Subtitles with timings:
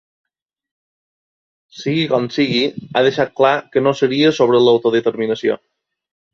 [1.81, 2.63] Sigui com sigui,
[2.95, 5.63] ha deixat clar que no seria sobre l’autodeterminació.